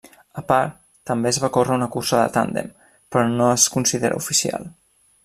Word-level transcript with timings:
A 0.41 0.43
part, 0.51 0.79
també 1.09 1.29
es 1.31 1.39
va 1.43 1.49
córrer 1.57 1.75
una 1.75 1.89
cursa 1.97 2.21
de 2.21 2.33
tàndem 2.39 2.71
però 2.93 3.27
no 3.35 3.51
es 3.59 3.67
considera 3.77 4.23
oficial. 4.23 4.71